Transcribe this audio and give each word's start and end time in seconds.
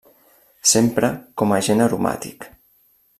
S'empra 0.69 1.09
com 1.41 1.53
agent 1.59 1.85
aromàtic. 1.89 2.49